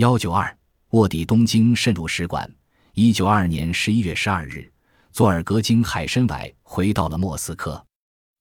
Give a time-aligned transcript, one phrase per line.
[0.00, 0.58] 幺九二，
[0.92, 2.50] 卧底东京，渗入使馆。
[2.94, 4.66] 一九二二年十一月十二日，
[5.12, 7.84] 佐尔格经海参崴回到了莫斯科。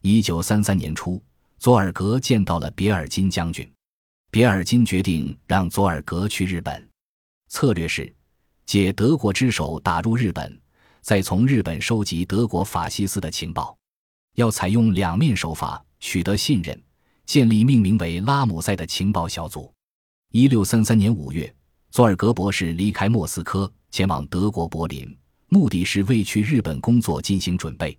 [0.02, 1.22] 一九三三年初，
[1.58, 3.70] 佐尔格见到了别尔金将军，
[4.32, 6.90] 别尔金决定让佐尔格去日本，
[7.50, 8.16] 策略是
[8.66, 10.58] 借德国之手打入日本，
[11.02, 13.78] 再从日本收集德国法西斯的情报，
[14.36, 16.82] 要采用两面手法取得信任，
[17.26, 19.70] 建立命名为拉姆塞的情报小组。
[20.32, 21.52] 一六三三年五月，
[21.90, 23.72] 佐尔格博士离开莫斯科。
[23.90, 25.18] 前往德国柏林，
[25.48, 27.98] 目的是为去日本工作进行准备。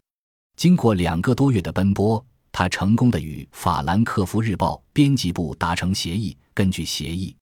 [0.57, 6.37] 经过两个多月的奔波，他成功的与法兰克福日报编辑部达成协议。
[6.55, 7.35] 根据协议，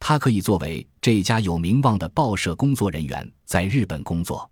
[0.00, 4.50] 他可以作为这家有名望的报社工作人员在日本工作。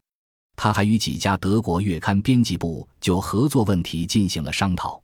[0.54, 5.02] 他还与几家德国月刊编辑部就合作问题进行了商讨。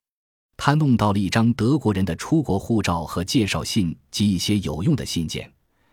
[0.59, 5.51] 他弄到了一张德国人的出国护照和介绍信及一些有用的信件。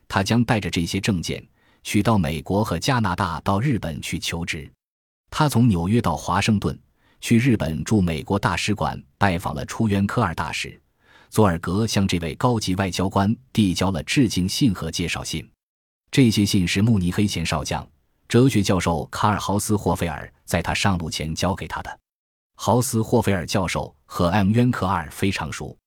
[0.10, 1.42] 他将带着这些证件。
[1.86, 4.68] 去到美国和加拿大，到日本去求职。
[5.30, 6.76] 他从纽约到华盛顿，
[7.22, 10.82] 去日本驻美国大使馆拜访了出渊科尔大使。
[11.30, 15.48] 佐尔格向这位高级外交官递交了致敬信和介绍信。
[16.10, 17.88] 这些信是慕尼黑前少将、
[18.28, 22.00] 哲学教授卡尔豪斯霍菲尔在他上路前交给他的。
[22.56, 25.78] 豪斯霍菲尔教授和 M 渊科尔非常熟。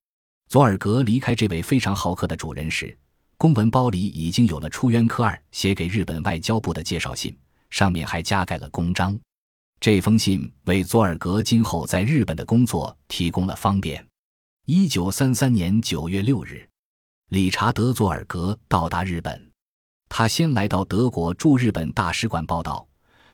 [0.49, 2.97] 佐尔格离开这位非常好客的主人时。
[3.37, 7.39] 公文包里已经有了出渊科二写给日本外交部的介绍信，
[7.71, 9.17] 上面还加盖了公章。
[9.79, 14.05] 这封信为佐尔格今后在日本的工作提供了方便。
[14.67, 16.69] 一九三三年九月六日，
[17.29, 19.53] 理查德·佐尔格到达日本。
[20.09, 22.88] 他先来到德国驻日本大使馆报道，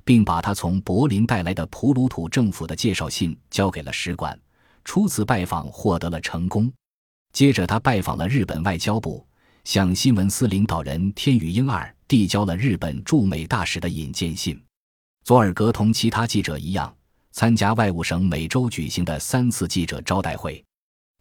[0.04, 4.38] 并把他从柏林带来的普鲁土政府的介绍信交给了使馆。
[4.84, 6.70] 初次拜访获得了成功。
[7.32, 9.26] 接着，他拜访了日本外交部。
[9.64, 14.62] 向新闻司领导人天宇英二递交了日本驻美大使的引荐信。
[15.24, 16.94] 佐尔格同其他记者一样，
[17.32, 20.62] 参加外务省每周举行的三次记者招待会。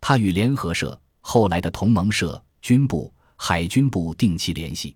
[0.02, 4.94] 他与联合社、后来的同盟社、军部、海军部定期联系。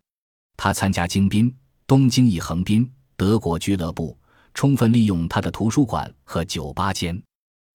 [0.58, 1.56] 他参加京滨、
[1.88, 4.16] 东京以横滨德国俱乐部，
[4.54, 7.20] 充分利用他的图书馆和酒吧间，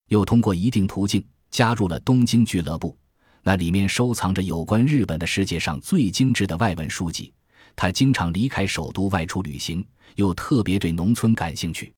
[0.07, 2.97] 又通过一定途径加入了东京俱乐部。
[3.41, 7.33] 那里面收藏着有关日本的世界上最精致的外文书籍。
[7.75, 11.93] 他经常离开首都外出旅行，又特别对农村感兴趣。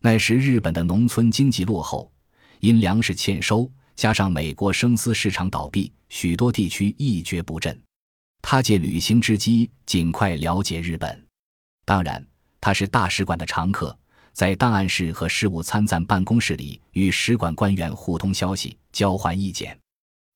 [0.00, 2.12] 那时日本的农村经济落后，
[2.60, 7.80] 因粮食欠收，加上美国生丝市场倒闭，许多地区一蹶不振。
[8.42, 11.24] 他借旅行之机尽快了解日本。
[11.84, 12.22] 当然，
[12.62, 13.94] 他是大使馆的常客，
[14.32, 19.76] 在档案室和事务参赞办公室里与使馆官员互通消息，交换意见。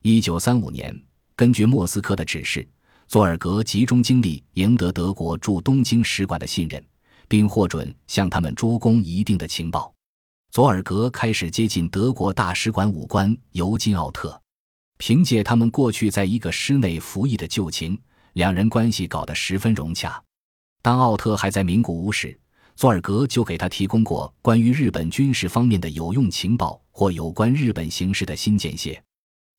[0.02, 0.92] 一九三五年，
[1.36, 2.68] 根据莫斯科的指示，
[3.06, 6.84] 佐尔格集中精力赢得德国驻东京使馆的信任，
[7.28, 9.94] 并获准向他们捉供一定的情报。
[10.50, 14.42] 佐尔格开始接近德国大使馆武官尤金·奥特，
[14.98, 17.96] 凭借他们过去在一个师内服役的旧情，
[18.32, 20.20] 两人关系搞得十分融洽。
[20.86, 22.38] 当奥特还在名古屋时，
[22.76, 29.02] 佐尔格就给他提供过关于日本军事方面的有用情报或有关日本形势的新见解。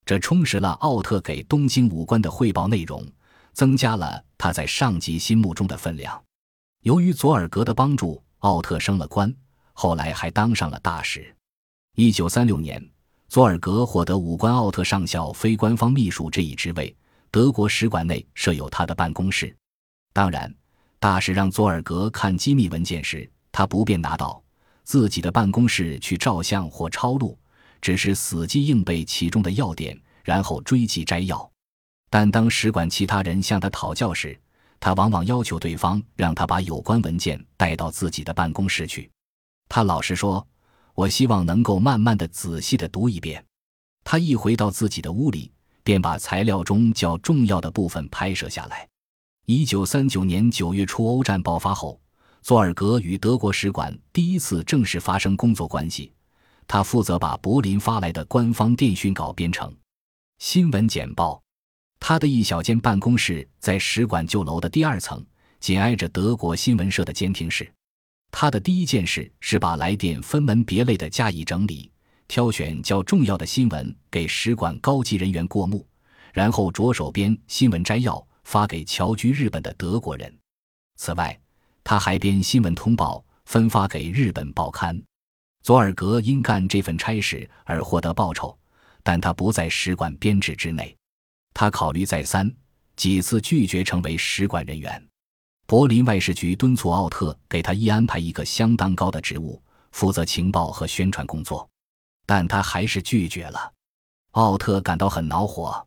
[0.05, 3.05] 这充实了奥特给东京武官的汇报内容，
[3.51, 6.23] 增加了他在上级心目中的分量。
[6.83, 9.35] 由于佐尔格的帮助，奥特升了官，
[9.73, 11.35] 后来还当上了大使。
[11.97, 12.81] 一九三六年，
[13.27, 16.95] 佐尔格获得武官奥特上校非官方秘书这一职位，
[17.29, 19.53] 德国使馆内设有他的办公室。
[20.13, 20.55] 当然，
[20.99, 24.43] 大使让佐尔格看机密文件时，他不便拿到
[24.83, 27.37] 自己的办公室去照相或抄录。
[27.79, 31.49] 只是死记硬背其中的要点，然后追记摘要。
[32.09, 34.37] 但当使馆其他人向他讨教时，
[34.79, 39.09] 他往往要求对方让他把有关文件带到自己的办公室去。
[39.69, 40.45] 他老实说
[40.95, 43.45] ：“我希望能够慢慢的、仔细的读一遍。”
[44.03, 45.51] 他一回到自己的屋里，
[45.83, 48.87] 便把材料中较重要的部分拍摄下来。
[49.49, 51.97] 一九三九年九月初，欧战爆发后，
[52.41, 56.11] 佐尔格与德国使馆第一次正式发生工作关系。
[56.67, 59.73] 他负责把柏林发来的官方电讯稿编成
[60.39, 61.41] 新闻简报。
[61.97, 65.25] 他的一小间办公室在使馆旧楼的第二层，
[65.61, 67.71] 紧挨着德国新闻社的监听室。
[68.29, 71.89] 他的第一件事是把来电分门别类的加以整理，
[72.27, 75.87] 挑选较重要的新闻给使馆高级人员过目，
[76.33, 80.33] 然后着手编新闻摘要发给侨居日本的德国人。
[80.95, 81.37] 此外，
[81.83, 84.97] 他还编新闻通报分发给日本报刊。
[85.63, 88.57] 佐尔格因干这份差事而获得报酬，
[89.03, 90.95] 但他不在使馆编制之内。
[91.53, 92.49] 他考虑再三，
[92.95, 95.05] 几次拒绝成为使馆人员。
[95.65, 99.61] 柏林外事局敦促奥特给他一安排一个相当高的职务，
[99.91, 101.69] 负责情报和宣传工作，
[102.25, 103.73] 但他还是拒绝了。
[104.31, 105.85] 奥特感到很恼火，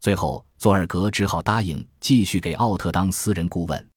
[0.00, 3.88] 最后佐尔格只好答应继续给奥特当私人顾问。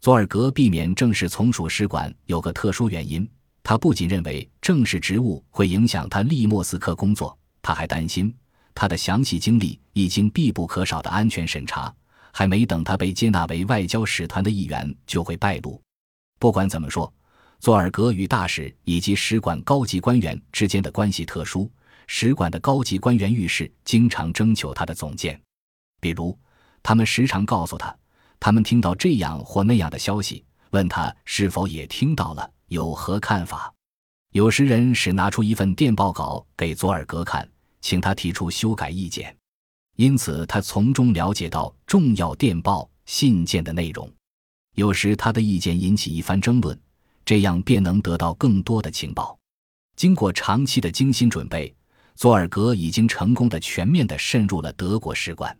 [0.00, 3.28] 佐尔格避免正式从属使馆有个特殊原因，
[3.62, 8.34] 他不仅认为正式职务会影响他立莫斯科工作，他还担心
[8.74, 11.94] 他的详细经历已经必不可少的安全审查。
[12.32, 15.82] 还没等他被接纳为外交使团的一员，就会败露。
[16.38, 17.12] 不管怎么说，
[17.58, 21.68] 佐尔格与大使以及使馆高级官员之间的关系特殊。
[22.12, 25.40] 使馆的高级官员遇事经常征求他的总见，
[26.00, 26.36] 比如，
[26.82, 27.96] 他们时常告诉他，
[28.40, 33.72] 他们听到这样或那样的消息，问他是否也听到了，有何看法。
[34.32, 37.48] 有时人使拿出一份电报稿给佐尔格看，
[37.80, 39.34] 请他提出修改意见。
[39.94, 44.12] 因此，他从中了解到重要电报信件的内容。
[44.74, 46.76] 有时，他的意见引起一番争论，
[47.24, 49.38] 这样便能得到更多的情报。
[49.94, 51.72] 经过长期的精心准备，
[52.14, 55.56] 佐尔格已经成功的全面的渗入了德国使馆。